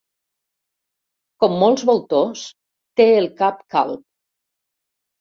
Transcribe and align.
Com 1.43 1.59
molts 1.65 1.87
voltors, 1.91 2.49
té 3.03 3.09
el 3.23 3.31
cap 3.45 3.65
calb. 3.79 4.07